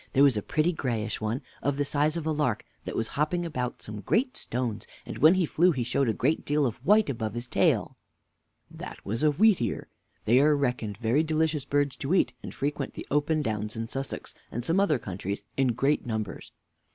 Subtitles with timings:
[0.13, 3.45] There was a pretty grayish one, of the size of a lark, that was hopping
[3.45, 7.07] about some great stones; and when he flew he showed a great deal of white
[7.07, 7.97] above his tail.
[8.73, 8.73] Mr.
[8.73, 8.77] A.
[8.79, 9.89] That was a wheatear.
[10.25, 14.33] They are reckoned very delicious birds to eat, and frequent the open downs in Sussex,
[14.51, 16.47] and some other countries, in great numbers.
[16.47, 16.57] W.